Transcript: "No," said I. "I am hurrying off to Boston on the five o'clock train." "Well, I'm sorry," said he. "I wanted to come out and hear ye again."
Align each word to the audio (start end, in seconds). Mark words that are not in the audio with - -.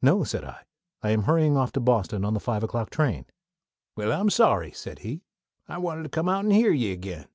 "No," 0.00 0.22
said 0.22 0.44
I. 0.44 0.62
"I 1.02 1.10
am 1.10 1.24
hurrying 1.24 1.56
off 1.56 1.72
to 1.72 1.80
Boston 1.80 2.24
on 2.24 2.32
the 2.32 2.38
five 2.38 2.62
o'clock 2.62 2.90
train." 2.90 3.26
"Well, 3.96 4.12
I'm 4.12 4.30
sorry," 4.30 4.70
said 4.70 5.00
he. 5.00 5.24
"I 5.66 5.78
wanted 5.78 6.04
to 6.04 6.08
come 6.10 6.28
out 6.28 6.44
and 6.44 6.52
hear 6.52 6.70
ye 6.70 6.92
again." 6.92 7.26